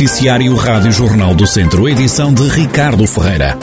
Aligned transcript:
Noticiário 0.00 0.54
Rádio 0.54 0.90
Jornal 0.92 1.34
do 1.34 1.46
Centro, 1.46 1.86
edição 1.86 2.32
de 2.32 2.48
Ricardo 2.48 3.06
Ferreira. 3.06 3.58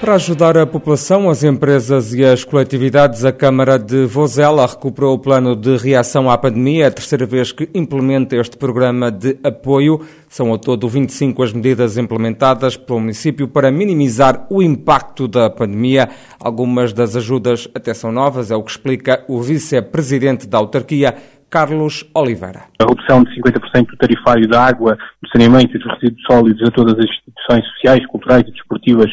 Para 0.00 0.14
ajudar 0.14 0.56
a 0.56 0.64
população, 0.64 1.28
as 1.28 1.42
empresas 1.42 2.14
e 2.14 2.24
as 2.24 2.44
coletividades, 2.44 3.24
a 3.24 3.32
Câmara 3.32 3.76
de 3.76 4.06
Vozela 4.06 4.64
recuperou 4.64 5.14
o 5.14 5.18
plano 5.18 5.56
de 5.56 5.76
reação 5.76 6.30
à 6.30 6.38
pandemia, 6.38 6.84
é 6.84 6.86
a 6.86 6.90
terceira 6.92 7.26
vez 7.26 7.50
que 7.50 7.68
implementa 7.74 8.36
este 8.36 8.56
programa 8.56 9.10
de 9.10 9.36
apoio. 9.42 10.02
São 10.28 10.50
ao 10.50 10.58
todo 10.58 10.88
25 10.88 11.42
as 11.42 11.52
medidas 11.52 11.98
implementadas 11.98 12.76
pelo 12.76 13.00
município 13.00 13.48
para 13.48 13.68
minimizar 13.72 14.46
o 14.48 14.62
impacto 14.62 15.26
da 15.26 15.50
pandemia. 15.50 16.08
Algumas 16.38 16.92
das 16.92 17.16
ajudas 17.16 17.66
até 17.74 17.92
são 17.92 18.12
novas, 18.12 18.52
é 18.52 18.54
o 18.54 18.62
que 18.62 18.70
explica 18.70 19.24
o 19.26 19.42
vice-presidente 19.42 20.46
da 20.46 20.58
autarquia, 20.58 21.16
Carlos 21.50 22.04
Oliveira. 22.14 22.64
A 22.78 22.84
redução 22.84 23.22
de 23.24 23.34
50% 23.40 23.86
do 23.86 23.96
tarifário 23.96 24.48
da 24.48 24.66
água, 24.66 24.96
do 25.22 25.28
saneamento 25.30 25.76
e 25.76 25.78
dos 25.78 25.92
resíduos 25.94 26.22
sólidos 26.26 26.68
a 26.68 26.70
todas 26.70 26.94
as 26.94 27.04
instituições 27.04 27.66
sociais, 27.74 28.06
culturais 28.06 28.42
e 28.46 28.52
desportivas 28.52 29.10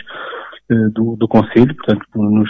eh, 0.70 0.90
do, 0.94 1.16
do 1.16 1.28
Conselho, 1.28 1.76
portanto, 1.76 2.06
nos, 2.16 2.50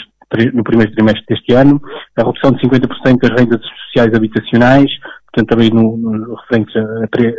no 0.53 0.63
primeiro 0.63 0.91
trimestre 0.93 1.25
deste 1.27 1.53
ano, 1.53 1.81
a 2.17 2.23
redução 2.23 2.51
de 2.51 2.61
50% 2.61 3.19
das 3.21 3.39
rendas 3.39 3.61
sociais 3.85 4.13
habitacionais, 4.13 4.91
portanto, 5.31 5.49
também 5.49 5.69
no, 5.69 5.97
no 5.97 6.35
referente 6.35 6.77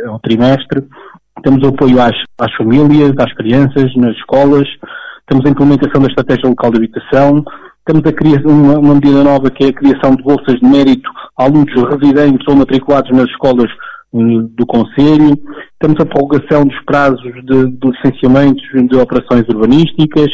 ao 0.07 0.19
trimestre. 0.19 0.83
Temos 1.43 1.63
o 1.63 1.69
apoio 1.69 2.01
às, 2.01 2.15
às 2.39 2.53
famílias, 2.55 3.13
às 3.17 3.33
crianças, 3.33 3.93
nas 3.95 4.15
escolas, 4.15 4.67
temos 5.27 5.45
a 5.45 5.49
implementação 5.49 6.01
da 6.01 6.07
estratégia 6.07 6.47
local 6.47 6.71
de 6.71 6.77
habitação, 6.77 7.43
temos 7.85 8.03
a 8.05 8.11
criação, 8.11 8.51
uma, 8.51 8.79
uma 8.79 8.95
medida 8.95 9.23
nova 9.23 9.49
que 9.49 9.65
é 9.65 9.67
a 9.67 9.73
criação 9.73 10.15
de 10.15 10.23
bolsas 10.23 10.59
de 10.59 10.67
mérito 10.67 11.09
a 11.37 11.45
alunos 11.45 11.73
residentes 11.89 12.47
ou 12.47 12.55
matriculados 12.55 13.11
nas 13.11 13.29
escolas 13.29 13.69
hum, 14.13 14.49
do 14.55 14.65
Conselho, 14.65 15.37
temos 15.79 15.99
a 15.99 16.05
prorrogação 16.05 16.65
dos 16.65 16.79
prazos 16.85 17.21
de, 17.21 17.71
de 17.71 17.87
licenciamentos 17.87 18.63
de 18.73 18.97
operações 18.97 19.47
urbanísticas, 19.49 20.29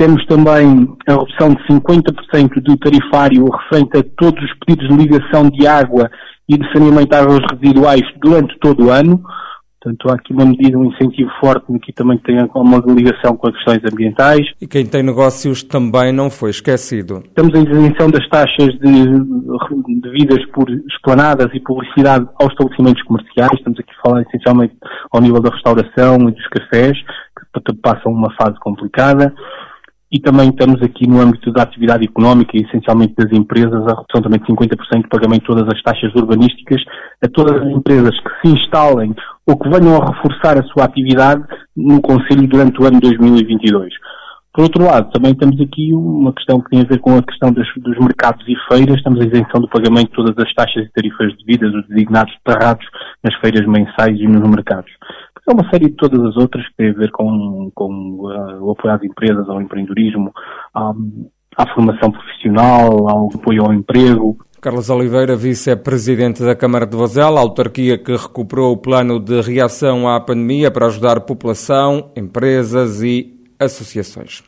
temos 0.00 0.24
também 0.26 0.88
a 1.06 1.12
redução 1.12 1.50
de 1.50 1.62
50% 1.68 2.62
do 2.62 2.76
tarifário 2.78 3.44
referente 3.50 3.98
a 3.98 4.04
todos 4.16 4.42
os 4.42 4.50
pedidos 4.64 4.88
de 4.88 4.96
ligação 4.96 5.50
de 5.50 5.66
água 5.66 6.10
e 6.48 6.56
de 6.56 6.72
saneamento 6.72 7.10
de 7.10 7.16
águas 7.16 7.40
residuais 7.52 8.02
durante 8.22 8.58
todo 8.60 8.86
o 8.86 8.90
ano. 8.90 9.22
Portanto, 9.82 10.10
há 10.10 10.14
aqui 10.14 10.34
uma 10.34 10.44
medida, 10.44 10.76
um 10.76 10.84
incentivo 10.84 11.30
forte 11.40 11.66
que 11.78 11.90
também 11.92 12.18
tem 12.18 12.36
uma 12.54 12.78
ligação 12.86 13.34
com 13.34 13.48
as 13.48 13.54
questões 13.54 13.80
ambientais. 13.90 14.46
E 14.60 14.66
quem 14.66 14.84
tem 14.84 15.02
negócios 15.02 15.62
também 15.62 16.12
não 16.12 16.28
foi 16.28 16.50
esquecido. 16.50 17.22
Temos 17.34 17.54
a 17.54 17.58
isenção 17.58 18.10
das 18.10 18.28
taxas 18.28 18.68
de 18.78 20.00
devidas 20.02 20.44
por 20.52 20.68
esplanadas 20.92 21.48
e 21.54 21.60
publicidade 21.60 22.28
aos 22.38 22.52
estabelecimentos 22.52 23.02
comerciais. 23.04 23.52
Estamos 23.54 23.78
aqui 23.80 23.90
a 23.98 24.02
falar 24.02 24.22
essencialmente 24.22 24.74
ao 25.10 25.20
nível 25.22 25.40
da 25.40 25.50
restauração 25.50 26.28
e 26.28 26.32
dos 26.32 26.46
cafés, 26.48 26.98
que 27.64 27.72
passam 27.82 28.12
uma 28.12 28.30
fase 28.34 28.58
complicada 28.60 29.32
e 30.12 30.18
também 30.18 30.48
estamos 30.48 30.82
aqui 30.82 31.08
no 31.08 31.20
âmbito 31.20 31.52
da 31.52 31.62
atividade 31.62 32.04
económica 32.04 32.56
e 32.56 32.62
essencialmente 32.62 33.14
das 33.16 33.30
empresas, 33.32 33.86
a 33.86 33.94
redução 33.94 34.22
também 34.22 34.40
de 34.40 34.46
50% 34.46 35.02
de 35.02 35.08
pagamento 35.08 35.40
de 35.40 35.46
todas 35.46 35.68
as 35.68 35.82
taxas 35.82 36.12
urbanísticas 36.14 36.82
a 37.22 37.28
todas 37.28 37.62
as 37.62 37.68
empresas 37.68 38.18
que 38.18 38.48
se 38.48 38.54
instalem 38.54 39.14
ou 39.46 39.56
que 39.56 39.68
venham 39.68 40.02
a 40.02 40.06
reforçar 40.06 40.58
a 40.58 40.64
sua 40.64 40.84
atividade 40.84 41.44
no 41.76 42.00
Conselho 42.00 42.46
durante 42.48 42.82
o 42.82 42.86
ano 42.86 43.00
2022. 43.00 43.92
Por 44.52 44.64
outro 44.64 44.84
lado, 44.84 45.12
também 45.12 45.32
temos 45.32 45.60
aqui 45.60 45.94
uma 45.94 46.32
questão 46.32 46.60
que 46.60 46.70
tem 46.70 46.80
a 46.80 46.84
ver 46.84 46.98
com 46.98 47.16
a 47.16 47.22
questão 47.22 47.52
dos, 47.52 47.68
dos 47.76 47.96
mercados 47.98 48.44
e 48.48 48.54
feiras. 48.68 48.96
Estamos 48.96 49.20
a 49.20 49.24
isenção 49.24 49.60
do 49.60 49.68
pagamento 49.68 50.10
de 50.10 50.16
todas 50.16 50.34
as 50.44 50.52
taxas 50.54 50.86
e 50.86 50.92
tarifas 50.92 51.32
devidas, 51.38 51.72
os 51.72 51.86
designados 51.86 52.34
terrados 52.44 52.84
nas 53.22 53.34
feiras 53.36 53.64
mensais 53.64 54.18
e 54.18 54.26
nos 54.26 54.50
mercados. 54.50 54.90
É 55.48 55.52
uma 55.52 55.68
série 55.70 55.86
de 55.86 55.96
todas 55.96 56.20
as 56.24 56.36
outras 56.36 56.66
que 56.68 56.76
têm 56.76 56.90
a 56.90 56.94
ver 56.94 57.10
com, 57.10 57.70
com 57.74 57.92
uh, 57.92 58.62
o 58.62 58.70
apoio 58.72 58.94
às 58.94 59.02
empresas, 59.02 59.48
ao 59.48 59.60
empreendedorismo, 59.60 60.32
à, 60.74 60.92
à 61.56 61.74
formação 61.74 62.10
profissional, 62.10 63.08
ao 63.08 63.28
apoio 63.34 63.64
ao 63.64 63.72
emprego, 63.72 64.36
Carlos 64.60 64.90
Oliveira, 64.90 65.34
vice-presidente 65.34 66.42
da 66.42 66.54
Câmara 66.54 66.86
de 66.86 66.94
Vozela, 66.94 67.40
autarquia 67.40 67.96
que 67.96 68.12
recuperou 68.14 68.72
o 68.72 68.76
plano 68.76 69.18
de 69.18 69.40
reação 69.40 70.06
à 70.06 70.20
pandemia 70.20 70.70
para 70.70 70.84
ajudar 70.84 71.22
população, 71.22 72.12
empresas 72.14 73.02
e 73.02 73.40
associações. 73.58 74.42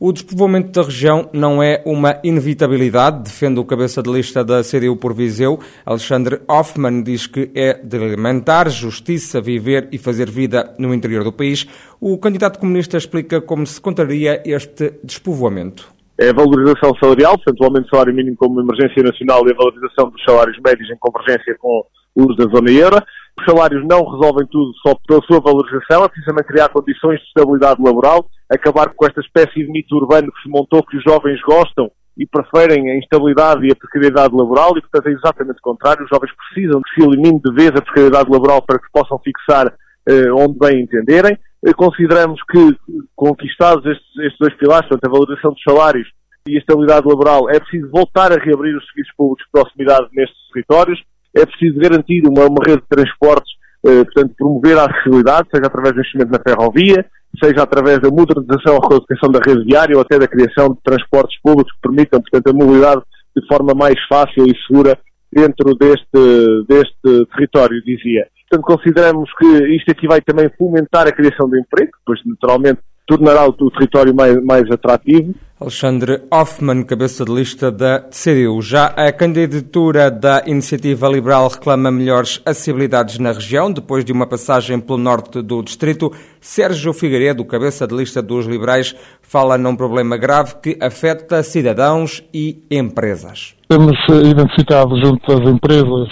O 0.00 0.12
despovoamento 0.12 0.70
da 0.70 0.86
região 0.86 1.28
não 1.32 1.60
é 1.60 1.82
uma 1.84 2.20
inevitabilidade, 2.22 3.24
defende 3.24 3.58
o 3.58 3.64
cabeça 3.64 4.00
de 4.00 4.08
lista 4.08 4.44
da 4.44 4.62
CDU 4.62 4.94
por 4.94 5.12
Viseu. 5.12 5.58
Alexandre 5.84 6.40
Hoffmann 6.46 7.02
diz 7.02 7.26
que 7.26 7.50
é 7.52 7.74
de 7.74 7.96
alimentar 7.96 8.68
justiça, 8.68 9.40
viver 9.40 9.88
e 9.90 9.98
fazer 9.98 10.30
vida 10.30 10.72
no 10.78 10.94
interior 10.94 11.24
do 11.24 11.32
país. 11.32 11.66
O 12.00 12.16
candidato 12.16 12.60
comunista 12.60 12.96
explica 12.96 13.40
como 13.40 13.66
se 13.66 13.80
contraria 13.80 14.40
este 14.46 14.94
despovoamento. 15.02 15.88
É 16.16 16.28
a 16.28 16.32
valorização 16.32 16.94
salarial, 17.00 17.34
portanto, 17.34 17.60
o 17.60 17.64
aumento 17.64 17.86
do 17.86 17.90
salário 17.90 18.14
mínimo 18.14 18.36
como 18.36 18.60
emergência 18.60 19.02
nacional 19.02 19.48
e 19.48 19.52
a 19.52 19.56
valorização 19.56 20.10
dos 20.10 20.22
salários 20.22 20.56
médios 20.64 20.88
em 20.90 20.96
convergência 21.00 21.56
com 21.58 21.82
os 22.14 22.36
da 22.36 22.44
zona 22.44 22.70
euro. 22.70 23.02
Os 23.38 23.44
salários 23.44 23.86
não 23.86 24.04
resolvem 24.04 24.46
tudo 24.50 24.72
só 24.84 24.94
pela 25.06 25.22
sua 25.22 25.40
valorização, 25.40 26.04
é 26.04 26.08
precisamente 26.08 26.48
criar 26.48 26.68
condições 26.70 27.20
de 27.20 27.26
estabilidade 27.26 27.80
laboral, 27.80 28.26
acabar 28.50 28.88
com 28.94 29.06
esta 29.06 29.20
espécie 29.20 29.64
de 29.64 29.70
mito 29.70 29.94
urbano 29.94 30.32
que 30.32 30.42
se 30.42 30.48
montou 30.48 30.82
que 30.82 30.96
os 30.96 31.04
jovens 31.04 31.40
gostam 31.42 31.88
e 32.16 32.26
preferem 32.26 32.90
a 32.90 32.98
instabilidade 32.98 33.64
e 33.64 33.70
a 33.70 33.76
precariedade 33.76 34.34
laboral 34.34 34.76
e, 34.76 34.80
portanto, 34.80 35.06
é 35.06 35.12
exatamente 35.12 35.58
o 35.58 35.62
contrário. 35.62 36.02
Os 36.02 36.10
jovens 36.10 36.32
precisam 36.34 36.82
que 36.82 36.94
se 37.00 37.06
elimine 37.06 37.40
de 37.40 37.54
vez 37.54 37.68
a 37.68 37.80
precariedade 37.80 38.28
laboral 38.28 38.60
para 38.60 38.80
que 38.80 38.90
possam 38.92 39.20
fixar 39.20 39.72
eh, 40.08 40.32
onde 40.32 40.58
bem 40.58 40.82
entenderem. 40.82 41.38
Eh, 41.64 41.72
consideramos 41.74 42.40
que, 42.50 42.76
conquistados 43.14 43.86
estes, 43.86 44.18
estes 44.18 44.38
dois 44.40 44.54
pilares, 44.56 44.88
portanto, 44.88 45.08
a 45.08 45.16
valorização 45.16 45.52
dos 45.52 45.62
salários 45.62 46.08
e 46.48 46.56
a 46.56 46.58
estabilidade 46.58 47.06
laboral, 47.06 47.48
é 47.50 47.60
preciso 47.60 47.88
voltar 47.88 48.32
a 48.32 48.42
reabrir 48.42 48.76
os 48.76 48.84
serviços 48.86 49.14
públicos 49.16 49.44
de 49.44 49.52
proximidade 49.52 50.08
nestes 50.12 50.38
territórios, 50.52 50.98
é 51.40 51.46
preciso 51.46 51.78
garantir 51.78 52.22
uma, 52.26 52.46
uma 52.46 52.64
rede 52.64 52.82
de 52.82 52.88
transportes, 52.88 53.52
eh, 53.86 54.04
portanto, 54.04 54.34
promover 54.36 54.78
a 54.78 54.86
acessibilidade, 54.86 55.48
seja 55.54 55.66
através 55.66 55.94
do 55.94 56.00
investimento 56.00 56.32
na 56.32 56.40
ferrovia, 56.40 57.06
seja 57.42 57.62
através 57.62 58.00
da 58.00 58.10
modernização 58.10 58.74
ou 58.74 58.88
reeducação 58.88 59.30
da 59.30 59.40
rede 59.40 59.64
viária 59.64 59.94
ou 59.94 60.02
até 60.02 60.18
da 60.18 60.26
criação 60.26 60.70
de 60.70 60.80
transportes 60.82 61.40
públicos 61.42 61.72
que 61.72 61.80
permitam, 61.80 62.20
portanto, 62.20 62.48
a 62.48 62.52
mobilidade 62.52 63.02
de 63.36 63.46
forma 63.46 63.72
mais 63.74 63.96
fácil 64.08 64.46
e 64.46 64.54
segura 64.66 64.98
dentro 65.32 65.74
deste, 65.74 66.64
deste 66.66 67.26
território, 67.34 67.82
dizia. 67.84 68.26
Portanto, 68.48 68.76
consideramos 68.76 69.30
que 69.38 69.76
isto 69.76 69.90
aqui 69.90 70.06
vai 70.08 70.20
também 70.22 70.50
fomentar 70.56 71.06
a 71.06 71.12
criação 71.12 71.48
de 71.50 71.60
emprego, 71.60 71.92
pois 72.04 72.18
naturalmente 72.24 72.80
tornará 73.06 73.46
o, 73.46 73.50
o 73.50 73.70
território 73.70 74.14
mais, 74.14 74.42
mais 74.42 74.70
atrativo 74.70 75.34
Alexandre 75.60 76.22
Hoffmann, 76.32 76.84
cabeça 76.84 77.24
de 77.24 77.32
lista 77.34 77.72
da 77.72 77.98
CDU. 78.10 78.62
Já 78.62 78.86
a 78.86 79.10
candidatura 79.10 80.08
da 80.08 80.44
Iniciativa 80.46 81.08
Liberal 81.08 81.48
reclama 81.48 81.90
melhores 81.90 82.40
acessibilidades 82.46 83.18
na 83.18 83.32
região, 83.32 83.72
depois 83.72 84.04
de 84.04 84.12
uma 84.12 84.24
passagem 84.24 84.78
pelo 84.78 84.98
norte 84.98 85.42
do 85.42 85.60
distrito. 85.60 86.12
Sérgio 86.40 86.92
Figueiredo, 86.92 87.44
cabeça 87.44 87.88
de 87.88 87.96
lista 87.96 88.22
dos 88.22 88.46
liberais, 88.46 88.94
fala 89.20 89.58
num 89.58 89.74
problema 89.74 90.16
grave 90.16 90.54
que 90.62 90.78
afeta 90.80 91.42
cidadãos 91.42 92.22
e 92.32 92.62
empresas. 92.70 93.56
Temos 93.68 93.96
identificado 94.08 94.96
junto 95.04 95.26
das 95.26 95.50
empresas 95.50 96.08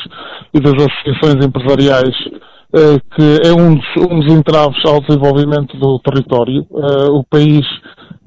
e 0.53 0.59
das 0.59 0.75
associações 0.75 1.47
empresariais 1.47 2.17
eh, 2.75 2.99
que 3.15 3.49
é 3.49 3.53
um 3.53 3.77
dos, 3.77 4.11
um 4.11 4.21
dos 4.21 4.33
entraves 4.33 4.85
ao 4.85 5.01
desenvolvimento 5.03 5.77
do 5.79 6.01
território. 6.01 6.67
Eh, 6.69 7.11
o 7.11 7.23
país 7.23 7.65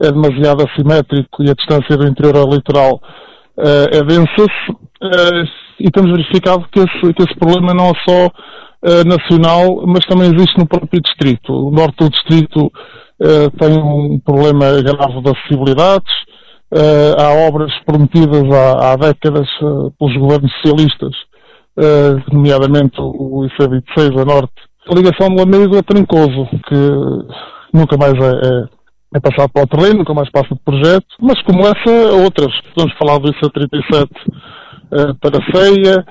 é 0.01 0.11
demasiado 0.11 0.63
assimétrico 0.63 1.43
e 1.43 1.49
a 1.49 1.53
distância 1.53 1.97
do 1.97 2.07
interior 2.07 2.37
ao 2.37 2.49
litoral 2.49 3.01
uh, 3.57 3.87
é 3.91 4.03
densa 4.03 4.43
uh, 4.43 5.47
e 5.79 5.91
temos 5.91 6.11
verificado 6.11 6.66
que 6.72 6.79
esse, 6.79 7.13
que 7.13 7.23
esse 7.23 7.35
problema 7.37 7.73
não 7.73 7.90
é 7.90 7.93
só 8.07 8.28
uh, 8.28 9.03
nacional, 9.05 9.84
mas 9.85 10.05
também 10.05 10.34
existe 10.34 10.57
no 10.57 10.67
próprio 10.67 11.01
distrito. 11.01 11.51
O 11.53 11.72
norte 11.72 11.97
do 11.97 12.09
distrito 12.09 12.72
tem 13.59 13.78
um 13.78 14.17
problema 14.19 14.81
grave 14.81 15.22
de 15.22 15.29
acessibilidades, 15.29 16.13
há 17.17 17.47
obras 17.49 17.69
prometidas 17.85 18.43
há, 18.49 18.93
há 18.93 18.95
décadas 18.95 19.45
pelos 19.99 20.16
governos 20.16 20.49
socialistas, 20.53 21.11
nomeadamente 22.31 22.95
o 22.97 23.45
IC26 23.45 24.22
a 24.22 24.23
norte. 24.23 24.53
A 24.90 24.95
ligação 24.95 25.35
do 25.35 25.41
amigo 25.41 25.75
é 25.75 25.81
Trincoso, 25.81 26.47
que 26.66 27.78
nunca 27.78 27.97
mais 27.97 28.13
é, 28.13 28.47
é 28.47 28.78
é 29.16 29.20
passado 29.20 29.50
para 29.52 29.64
o 29.64 29.67
terreno, 29.67 30.00
nunca 30.00 30.14
mais 30.14 30.29
passa 30.29 30.53
de 30.53 30.61
projeto, 30.64 31.08
mas 31.20 31.41
como 31.44 31.61
essa, 31.61 32.16
outras. 32.23 32.53
Podemos 32.76 32.97
falar 32.97 33.17
do 33.20 33.34
IC37 33.34 34.06
uh, 34.06 35.16
para 35.20 35.38
a 35.38 35.52
ceia, 35.52 36.06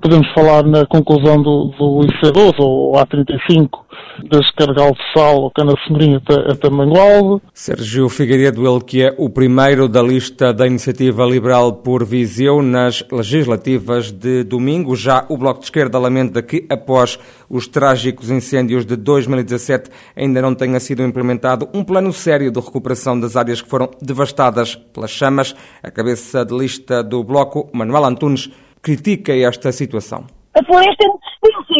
podemos 0.00 0.30
falar 0.32 0.64
na 0.64 0.86
conclusão 0.86 1.42
do, 1.42 1.72
do 1.78 2.00
IC12 2.06 2.54
ou 2.58 2.92
A35 2.94 3.83
desde 4.22 4.52
Cargal 4.54 4.92
de 4.92 5.12
Sal 5.12 5.42
ou 5.42 5.50
Cana 5.50 5.74
Semerim 5.86 6.16
até, 6.16 6.52
até 6.52 6.70
Mangualde. 6.70 7.42
Sérgio 7.52 8.08
Figueiredo, 8.08 8.66
ele 8.66 8.84
que 8.84 9.02
é 9.02 9.14
o 9.18 9.28
primeiro 9.28 9.88
da 9.88 10.02
lista 10.02 10.52
da 10.52 10.66
Iniciativa 10.66 11.24
Liberal 11.24 11.72
por 11.72 12.04
Viseu 12.04 12.62
nas 12.62 13.04
legislativas 13.10 14.10
de 14.10 14.44
domingo. 14.44 14.94
Já 14.96 15.24
o 15.28 15.36
Bloco 15.36 15.60
de 15.60 15.66
Esquerda 15.66 15.98
lamenta 15.98 16.42
que, 16.42 16.66
após 16.70 17.18
os 17.48 17.66
trágicos 17.66 18.30
incêndios 18.30 18.84
de 18.84 18.96
2017, 18.96 19.90
ainda 20.16 20.40
não 20.40 20.54
tenha 20.54 20.80
sido 20.80 21.02
implementado 21.02 21.68
um 21.74 21.84
plano 21.84 22.12
sério 22.12 22.50
de 22.50 22.60
recuperação 22.60 23.18
das 23.18 23.36
áreas 23.36 23.60
que 23.60 23.68
foram 23.68 23.90
devastadas 24.00 24.74
pelas 24.74 25.10
chamas. 25.10 25.54
A 25.82 25.90
cabeça 25.90 26.44
de 26.44 26.56
lista 26.56 27.02
do 27.02 27.22
Bloco, 27.22 27.68
Manuel 27.72 28.04
Antunes, 28.04 28.50
critica 28.82 29.32
esta 29.34 29.72
situação. 29.72 30.26
A 30.54 30.64
floresta 30.64 31.04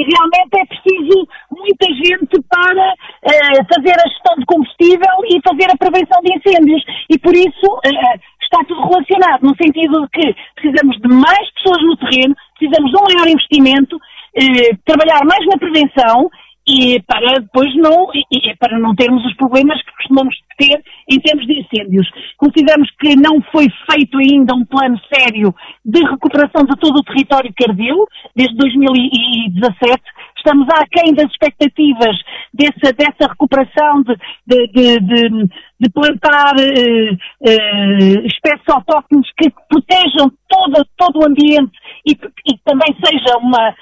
realmente 0.03 0.59
é 0.59 0.67
preciso 0.67 1.29
muita 1.51 1.87
gente 1.95 2.43
para 2.49 2.93
uh, 2.93 3.65
fazer 3.73 3.95
a 3.95 4.09
gestão 4.09 4.37
de 4.39 4.47
combustível 4.47 5.15
e 5.29 5.41
fazer 5.47 5.71
a 5.71 5.77
prevenção 5.77 6.21
de 6.23 6.35
incêndios. 6.35 6.83
E 7.11 7.19
por 7.19 7.35
isso 7.35 7.67
uh, 7.67 8.21
está 8.43 8.65
tudo 8.67 8.83
relacionado, 8.89 9.43
no 9.43 9.57
sentido 9.57 10.03
de 10.03 10.09
que 10.09 10.37
precisamos 10.57 10.97
de 11.01 11.09
mais 11.09 11.51
pessoas 11.55 11.83
no 11.83 11.97
terreno, 11.97 12.35
precisamos 12.59 12.91
de 12.91 12.97
um 12.99 13.05
maior 13.05 13.29
investimento, 13.29 13.97
uh, 13.97 14.79
trabalhar 14.85 15.25
mais 15.25 15.45
na 15.47 15.59
prevenção 15.59 16.31
e 16.67 17.01
para 17.03 17.41
depois 17.41 17.75
não, 17.77 18.09
e, 18.15 18.57
para 18.57 18.79
não 18.79 18.95
termos 18.95 19.25
os 19.25 19.35
problemas 19.35 19.81
que 19.83 19.93
costumamos 19.97 20.35
ter 20.57 20.83
em 21.11 21.21
termos 21.21 21.47
de 21.47 21.61
incêndios. 21.61 22.09
Consideramos 22.37 22.91
que 22.99 23.17
não 23.17 23.43
foi 23.53 23.67
feito 23.91 24.19
ainda 24.19 24.55
um 24.55 24.65
plano 24.65 24.99
sério 25.13 25.55
de 25.85 26.01
recuperação 26.03 26.65
de 26.65 26.77
todo 26.79 26.99
o 26.99 27.05
território 27.05 27.53
ardeu, 27.69 28.07
desde 28.35 28.57
2017. 28.57 30.03
Estamos 30.37 30.69
aquém 30.71 31.15
das 31.15 31.31
expectativas 31.31 32.17
dessa, 32.53 32.93
dessa 32.93 33.31
recuperação 33.31 34.03
de, 34.03 34.17
de, 34.47 34.67
de, 34.69 35.01
de, 35.01 35.49
de 35.81 35.91
plantar 35.91 36.55
uh, 36.55 37.15
uh, 37.15 38.27
espécies 38.27 38.69
autóctones 38.69 39.27
que 39.37 39.51
protejam 39.69 40.31
todo, 40.49 40.87
todo 40.97 41.21
o 41.21 41.27
ambiente 41.27 41.73
e, 42.07 42.13
e 42.13 42.59
também 42.65 42.95
seja 43.05 43.39
uma, 43.39 43.69
eh, 43.69 43.75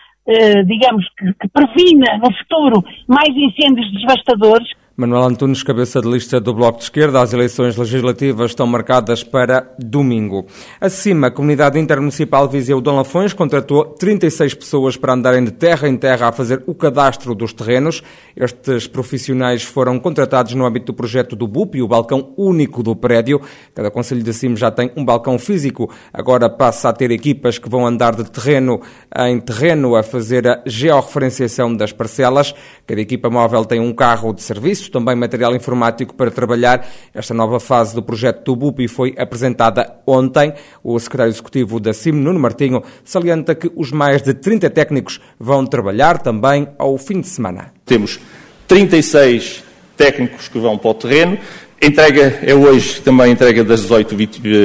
digamos, 0.66 1.04
que, 1.16 1.32
que 1.34 1.48
previna 1.48 2.18
no 2.18 2.32
futuro 2.38 2.84
mais 3.08 3.30
incêndios 3.30 3.90
devastadores, 3.92 4.68
Manuel 4.94 5.22
Antunes, 5.22 5.62
cabeça 5.62 6.02
de 6.02 6.08
lista 6.08 6.38
do 6.38 6.52
Bloco 6.52 6.76
de 6.76 6.84
Esquerda, 6.84 7.22
as 7.22 7.32
eleições 7.32 7.78
legislativas 7.78 8.50
estão 8.50 8.66
marcadas 8.66 9.24
para 9.24 9.72
domingo. 9.78 10.44
Acima, 10.78 11.28
a 11.28 11.30
Comunidade 11.30 11.78
Intermunicipal 11.78 12.46
Viseu 12.46 12.78
Dom 12.78 12.96
Lafões 12.96 13.32
contratou 13.32 13.86
36 13.86 14.52
pessoas 14.52 14.94
para 14.94 15.14
andarem 15.14 15.44
de 15.44 15.50
terra 15.50 15.88
em 15.88 15.96
terra 15.96 16.28
a 16.28 16.32
fazer 16.32 16.62
o 16.66 16.74
cadastro 16.74 17.34
dos 17.34 17.54
terrenos. 17.54 18.02
Estes 18.36 18.86
profissionais 18.86 19.62
foram 19.62 19.98
contratados 19.98 20.52
no 20.52 20.66
âmbito 20.66 20.92
do 20.92 20.94
projeto 20.94 21.34
do 21.34 21.48
BUP, 21.48 21.80
o 21.80 21.88
balcão 21.88 22.34
único 22.36 22.82
do 22.82 22.94
prédio. 22.94 23.40
Cada 23.74 23.90
Conselho 23.90 24.22
de 24.22 24.34
Cima 24.34 24.56
já 24.56 24.70
tem 24.70 24.92
um 24.94 25.06
balcão 25.06 25.38
físico, 25.38 25.90
agora 26.12 26.50
passa 26.50 26.90
a 26.90 26.92
ter 26.92 27.10
equipas 27.10 27.58
que 27.58 27.68
vão 27.68 27.86
andar 27.86 28.14
de 28.14 28.30
terreno 28.30 28.82
em 29.26 29.40
terreno 29.40 29.96
a 29.96 30.02
fazer 30.02 30.46
a 30.46 30.62
georreferenciação 30.66 31.74
das 31.74 31.92
parcelas. 31.92 32.54
Cada 32.86 33.00
equipa 33.00 33.30
móvel 33.30 33.64
tem 33.64 33.80
um 33.80 33.94
carro 33.94 34.34
de 34.34 34.42
serviço 34.42 34.81
também 34.88 35.14
material 35.14 35.54
informático 35.54 36.14
para 36.14 36.30
trabalhar. 36.30 36.86
Esta 37.14 37.34
nova 37.34 37.60
fase 37.60 37.94
do 37.94 38.02
projeto 38.02 38.42
Tubupi 38.42 38.88
foi 38.88 39.14
apresentada 39.16 39.96
ontem. 40.06 40.52
O 40.82 40.98
secretário 40.98 41.30
executivo 41.30 41.78
da 41.78 41.92
CIM, 41.92 42.12
Nuno 42.12 42.40
Martinho, 42.40 42.82
salienta 43.04 43.54
que 43.54 43.70
os 43.76 43.92
mais 43.92 44.22
de 44.22 44.34
30 44.34 44.70
técnicos 44.70 45.20
vão 45.38 45.66
trabalhar 45.66 46.18
também 46.18 46.68
ao 46.78 46.96
fim 46.98 47.20
de 47.20 47.28
semana. 47.28 47.72
Temos 47.84 48.18
36 48.68 49.64
técnicos 49.96 50.48
que 50.48 50.58
vão 50.58 50.78
para 50.78 50.90
o 50.90 50.94
terreno. 50.94 51.38
Entrega 51.80 52.38
é 52.42 52.54
hoje 52.54 53.00
também 53.00 53.26
a 53.26 53.28
entrega 53.30 53.64
das 53.64 53.80
18 53.82 54.16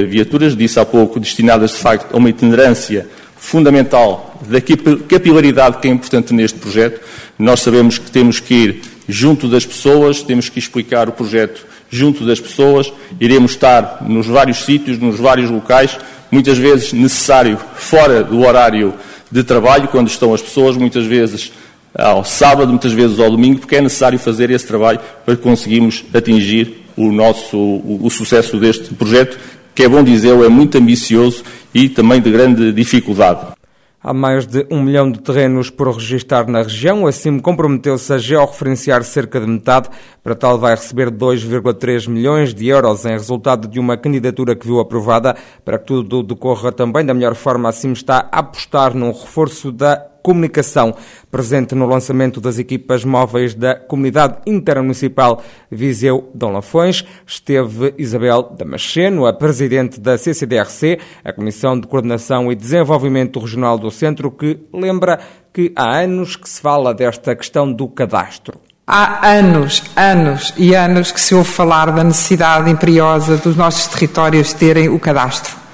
viaturas, 0.08 0.56
disse 0.56 0.80
há 0.80 0.86
pouco, 0.86 1.20
destinadas 1.20 1.72
de 1.72 1.78
facto 1.78 2.14
a 2.14 2.18
uma 2.18 2.30
itinerância 2.30 3.08
fundamental 3.36 4.40
da 4.48 4.60
capilaridade 5.08 5.80
que 5.80 5.88
é 5.88 5.92
importante 5.92 6.34
neste 6.34 6.60
projeto. 6.60 7.02
Nós 7.38 7.62
sabemos 7.62 7.98
que 7.98 8.12
temos 8.12 8.40
que 8.40 8.54
ir 8.54 8.82
junto 9.08 9.48
das 9.48 9.66
pessoas, 9.66 10.22
temos 10.22 10.50
que 10.50 10.60
explicar 10.60 11.08
o 11.08 11.12
projeto 11.12 11.66
junto 11.90 12.26
das 12.26 12.40
pessoas, 12.40 12.92
iremos 13.20 13.52
estar 13.52 14.06
nos 14.08 14.28
vários 14.28 14.66
sítios, 14.66 15.00
nos 15.00 15.20
vários 15.20 15.50
locais, 15.50 15.98
muitas 16.30 16.58
vezes 16.58 16.92
necessário 16.92 17.58
fora 17.76 18.24
do 18.24 18.42
horário 18.42 18.94
de 19.32 19.44
trabalho, 19.44 19.88
quando 19.88 20.08
estão 20.08 20.34
as 20.34 20.42
pessoas, 20.42 20.76
muitas 20.76 21.06
vezes 21.06 21.52
ao 21.94 22.24
sábado, 22.24 22.70
muitas 22.70 22.94
vezes 22.94 23.20
ao 23.20 23.32
domingo, 23.32 23.60
porque 23.60 23.76
é 23.76 23.82
necessário 23.82 24.20
fazer 24.20 24.50
esse 24.52 24.68
trabalho 24.68 25.00
para 25.26 25.36
conseguirmos 25.36 26.04
atingir 26.14 26.84
o 26.96 27.12
nosso 27.12 27.58
o, 27.58 28.00
o 28.04 28.10
sucesso 28.10 28.58
deste 28.58 28.94
projeto, 28.94 29.38
que 29.74 29.84
é 29.84 29.90
bom 29.90 30.04
dizer, 30.04 30.34
é 30.44 30.50
muito 30.50 30.78
ambicioso 30.78 31.44
e 31.74 31.90
também 31.90 32.22
de 32.22 32.32
grande 32.32 32.72
dificuldade. 32.72 33.57
Há 34.02 34.14
mais 34.14 34.46
de 34.46 34.68
um 34.70 34.84
milhão 34.84 35.12
de 35.12 35.20
terrenos 35.20 35.72
por 35.72 35.90
registar 35.90 36.48
na 36.48 36.62
região. 36.62 37.08
Assim, 37.08 37.40
comprometeu-se 37.40 38.14
a 38.14 38.20
georreferenciar 38.20 39.04
cerca 39.04 39.40
de 39.40 39.48
metade. 39.48 39.90
Para 40.24 40.36
tal, 40.36 40.60
vai 40.60 40.76
receber 40.76 41.10
2,3 41.10 42.08
milhões 42.08 42.54
de 42.54 42.68
euros 42.68 43.06
em 43.06 43.10
resultado 43.10 43.68
de 43.68 43.80
uma 43.80 43.98
candidatura 43.98 44.56
que 44.56 44.68
viu 44.68 44.80
aprovada. 44.80 45.36
Para 45.66 45.80
que 45.80 45.86
tudo 45.86 46.22
decorra 46.22 46.72
também 46.72 47.04
da 47.04 47.14
melhor 47.14 47.34
forma, 47.34 47.70
assim 47.70 47.92
está 47.92 48.30
a 48.32 48.40
apostar 48.40 48.94
num 48.94 49.12
reforço 49.12 49.72
da 49.72 49.96
Comunicação, 50.28 50.94
presente 51.32 51.74
no 51.74 51.86
lançamento 51.86 52.42
das 52.42 52.60
equipas 52.60 53.06
móveis 53.06 53.54
da 53.54 53.76
Comunidade 53.76 54.40
Intermunicipal 54.46 55.42
Viseu 55.72 56.30
Dom 56.36 56.52
Lafões, 56.52 57.06
esteve 57.26 57.94
Isabel 57.98 58.54
Damasceno, 58.58 59.26
a 59.26 59.32
presidente 59.32 60.02
da 60.02 60.18
CCDRC, 60.18 61.00
a 61.24 61.32
Comissão 61.32 61.80
de 61.80 61.88
Coordenação 61.88 62.52
e 62.52 62.56
Desenvolvimento 62.56 63.40
Regional 63.40 63.78
do 63.78 63.90
Centro, 63.90 64.30
que 64.30 64.60
lembra 64.74 65.18
que 65.54 65.72
há 65.74 66.00
anos 66.00 66.36
que 66.36 66.50
se 66.50 66.60
fala 66.60 66.94
desta 66.94 67.34
questão 67.34 67.72
do 67.72 67.88
cadastro. 67.88 68.60
Há 68.86 69.30
anos, 69.30 69.82
anos 69.96 70.54
e 70.58 70.76
anos 70.76 71.10
que 71.10 71.22
se 71.22 71.36
ouve 71.36 71.50
falar 71.50 71.90
da 71.90 72.04
necessidade 72.04 72.70
imperiosa 72.70 73.38
dos 73.38 73.56
nossos 73.56 73.88
territórios 73.88 74.52
terem 74.52 74.90
o 74.90 75.00
cadastro 75.00 75.67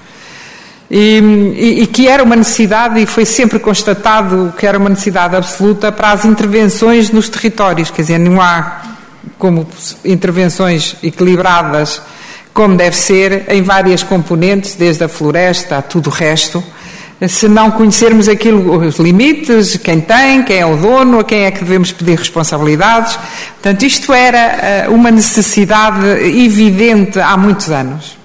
e, 0.90 1.18
e, 1.56 1.82
e, 1.82 1.86
que 1.86 2.06
era 2.08 2.22
uma 2.22 2.36
necessidade, 2.36 3.00
e 3.00 3.06
foi 3.06 3.24
sempre 3.24 3.58
constatado 3.58 4.52
que 4.58 4.66
era 4.66 4.78
uma 4.78 4.90
necessidade 4.90 5.34
absoluta 5.34 5.90
para 5.90 6.12
as 6.12 6.24
intervenções 6.24 7.10
nos 7.10 7.28
territórios, 7.28 7.90
quer 7.90 8.02
dizer, 8.02 8.18
não 8.18 8.40
há 8.40 8.82
como 9.38 9.66
intervenções 10.04 10.96
equilibradas 11.02 12.00
como 12.54 12.76
deve 12.76 12.96
ser, 12.96 13.46
em 13.48 13.62
várias 13.62 14.04
componentes, 14.04 14.76
desde 14.76 15.02
a 15.02 15.08
floresta 15.08 15.78
a 15.78 15.82
tudo 15.82 16.06
o 16.06 16.10
resto, 16.10 16.62
se 17.28 17.48
não 17.48 17.70
conhecermos 17.70 18.28
aquilo, 18.28 18.78
os 18.78 18.96
limites, 18.98 19.76
quem 19.76 20.00
tem, 20.00 20.42
quem 20.44 20.58
é 20.58 20.66
o 20.66 20.76
dono, 20.76 21.18
a 21.18 21.24
quem 21.24 21.44
é 21.44 21.50
que 21.50 21.60
devemos 21.60 21.90
pedir 21.90 22.18
responsabilidades. 22.18 23.18
Portanto, 23.54 23.82
isto 23.82 24.12
era 24.12 24.38
eh, 24.38 24.86
uma 24.88 25.10
necessidade 25.10 26.06
evidente 26.06 27.18
há 27.18 27.36
muitos 27.36 27.70
anos. 27.70 28.16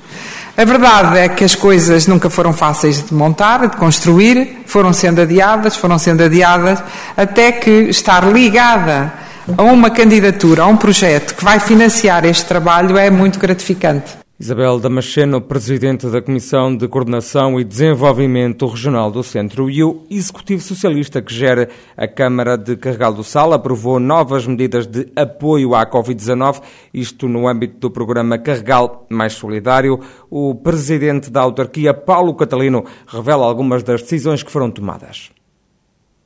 A 0.59 0.65
verdade 0.65 1.17
é 1.17 1.29
que 1.29 1.45
as 1.45 1.55
coisas 1.55 2.05
nunca 2.05 2.29
foram 2.29 2.51
fáceis 2.51 3.01
de 3.01 3.13
montar, 3.13 3.65
de 3.65 3.77
construir, 3.77 4.63
foram 4.65 4.91
sendo 4.91 5.21
adiadas, 5.21 5.77
foram 5.77 5.97
sendo 5.97 6.21
adiadas, 6.21 6.83
até 7.15 7.53
que 7.53 7.71
estar 7.87 8.29
ligada 8.29 9.13
a 9.57 9.63
uma 9.63 9.89
candidatura, 9.89 10.63
a 10.63 10.67
um 10.67 10.75
projeto 10.75 11.33
que 11.33 11.45
vai 11.45 11.61
financiar 11.61 12.25
este 12.25 12.43
trabalho 12.43 12.97
é 12.97 13.09
muito 13.09 13.39
gratificante. 13.39 14.17
Isabel 14.41 14.79
Damasceno, 14.79 15.41
presidente 15.41 16.07
da 16.07 16.21
Comissão 16.21 16.73
de 16.73 16.87
Coordenação 16.87 17.59
e 17.59 17.63
Desenvolvimento 17.65 18.65
Regional 18.67 19.11
do 19.11 19.21
Centro, 19.21 19.69
e 19.69 19.83
o 19.83 20.05
Executivo 20.09 20.61
Socialista 20.61 21.21
que 21.21 21.33
gera 21.33 21.67
a 21.97 22.07
Câmara 22.07 22.57
de 22.57 22.77
Carregal 22.77 23.13
do 23.13 23.21
Sal, 23.21 23.51
aprovou 23.51 23.99
novas 23.99 24.47
medidas 24.47 24.87
de 24.87 25.11
apoio 25.13 25.75
à 25.75 25.85
Covid-19, 25.85 26.61
isto 26.93 27.27
no 27.27 27.49
âmbito 27.49 27.79
do 27.79 27.91
programa 27.91 28.37
Carregal 28.37 29.05
Mais 29.09 29.33
Solidário. 29.33 29.99
O 30.29 30.55
presidente 30.55 31.29
da 31.29 31.41
autarquia, 31.41 31.93
Paulo 31.93 32.33
Catalino, 32.33 32.85
revela 33.07 33.45
algumas 33.45 33.83
das 33.83 34.01
decisões 34.01 34.41
que 34.41 34.49
foram 34.49 34.71
tomadas 34.71 35.31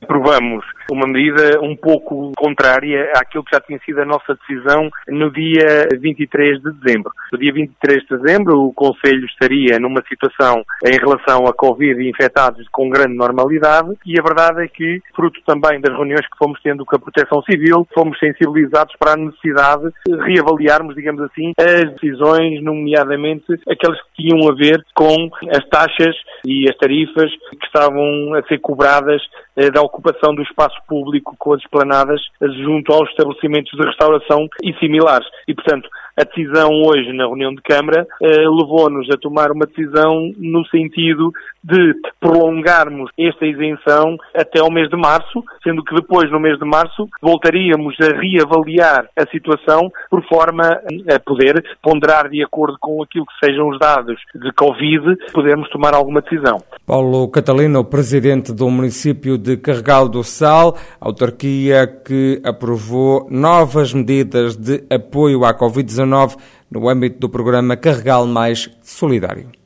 aprovamos 0.04 0.64
uma 0.90 1.06
medida 1.06 1.60
um 1.62 1.76
pouco 1.76 2.32
contrária 2.36 3.12
àquilo 3.16 3.44
que 3.44 3.54
já 3.54 3.60
tinha 3.60 3.78
sido 3.84 4.00
a 4.00 4.04
nossa 4.04 4.34
decisão 4.34 4.88
no 5.08 5.30
dia 5.30 5.88
23 6.00 6.60
de 6.60 6.72
dezembro. 6.72 7.12
No 7.32 7.38
dia 7.38 7.52
23 7.52 8.02
de 8.02 8.18
dezembro, 8.18 8.60
o 8.60 8.72
Conselho 8.72 9.24
estaria 9.26 9.78
numa 9.78 10.02
situação 10.08 10.62
em 10.84 10.98
relação 10.98 11.46
a 11.46 11.52
Covid 11.52 12.00
e 12.00 12.10
infectados 12.10 12.66
com 12.70 12.88
grande 12.88 13.14
normalidade 13.14 13.90
e 14.06 14.18
a 14.18 14.22
verdade 14.22 14.64
é 14.64 14.68
que, 14.68 15.00
fruto 15.14 15.40
também 15.46 15.80
das 15.80 15.94
reuniões 15.94 16.26
que 16.26 16.38
fomos 16.38 16.60
tendo 16.62 16.84
com 16.84 16.96
a 16.96 16.98
Proteção 16.98 17.42
Civil, 17.42 17.86
fomos 17.94 18.18
sensibilizados 18.18 18.94
para 18.98 19.12
a 19.12 19.16
necessidade 19.16 19.90
de 20.06 20.16
reavaliarmos, 20.16 20.94
digamos 20.94 21.22
assim, 21.22 21.52
as 21.58 21.92
decisões, 21.94 22.62
nomeadamente 22.62 23.44
aquelas 23.68 24.00
que 24.02 24.22
tinham 24.22 24.48
a 24.50 24.54
ver 24.54 24.82
com 24.94 25.28
as 25.50 25.66
taxas 25.68 26.14
e 26.46 26.68
as 26.68 26.76
tarifas 26.76 27.30
que 27.50 27.66
estavam 27.66 28.34
a 28.34 28.42
ser 28.46 28.58
cobradas 28.60 29.22
eh, 29.56 29.70
da 29.70 29.80
ocupação 29.82 30.34
do 30.34 30.42
espaço 30.42 30.73
espaço 30.74 30.82
público 30.86 31.34
com 31.38 31.54
as 31.54 31.60
esplanadas 31.60 32.20
junto 32.62 32.92
aos 32.92 33.08
estabelecimentos 33.10 33.72
de 33.72 33.86
restauração 33.86 34.48
e 34.62 34.72
similares. 34.74 35.26
E, 35.46 35.54
portanto, 35.54 35.88
a 36.16 36.22
decisão 36.22 36.70
hoje 36.86 37.12
na 37.12 37.26
reunião 37.26 37.54
de 37.54 37.62
Câmara 37.62 38.06
eh, 38.22 38.48
levou-nos 38.48 39.08
a 39.10 39.16
tomar 39.16 39.50
uma 39.50 39.66
decisão 39.66 40.30
no 40.38 40.64
sentido 40.66 41.32
de 41.62 41.94
prolongarmos 42.20 43.10
esta 43.18 43.46
isenção 43.46 44.16
até 44.34 44.60
ao 44.60 44.70
mês 44.70 44.88
de 44.88 44.96
março, 44.96 45.42
sendo 45.62 45.82
que 45.82 45.94
depois, 45.94 46.30
no 46.30 46.38
mês 46.38 46.58
de 46.58 46.64
março, 46.64 47.08
voltaríamos 47.20 47.96
a 48.00 48.16
reavaliar 48.16 49.08
a 49.16 49.26
situação 49.30 49.90
por 50.10 50.22
forma 50.26 50.62
a 50.64 51.18
poder 51.20 51.64
ponderar 51.82 52.28
de 52.28 52.42
acordo 52.44 52.76
com 52.80 53.02
aquilo 53.02 53.26
que 53.26 53.46
sejam 53.46 53.68
os 53.68 53.78
dados 53.78 54.20
de 54.34 54.52
Covid, 54.52 55.16
podermos 55.32 55.68
tomar 55.70 55.94
alguma 55.94 56.20
decisão. 56.20 56.58
Paulo 56.86 57.28
Catalino, 57.28 57.84
presidente 57.84 58.52
do 58.52 58.68
município 58.70 59.38
de 59.38 59.56
Carregal 59.56 60.08
do 60.08 60.22
Sal, 60.22 60.76
autarquia 61.00 61.86
que 61.86 62.40
aprovou 62.44 63.26
novas 63.30 63.92
medidas 63.92 64.54
de 64.54 64.84
apoio 64.90 65.44
à 65.44 65.54
Covid-19 65.54 66.03
no 66.70 66.88
âmbito 66.88 67.18
do 67.18 67.28
programa 67.28 67.76
Carregal 67.76 68.26
Mais 68.26 68.70
Solidário. 68.82 69.63